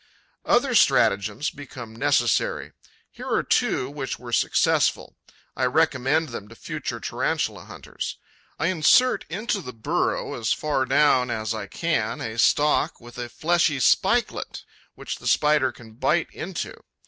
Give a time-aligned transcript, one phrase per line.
[0.47, 2.71] Other stratagems become necessary.
[3.11, 5.15] Here are two which were successful:
[5.55, 8.17] I recommend them to future Tarantula hunters.
[8.57, 13.29] I insert into the burrow, as far down as I can, a stalk with a
[13.29, 14.63] fleshy spikelet,
[14.95, 16.81] which the Spider can bite into.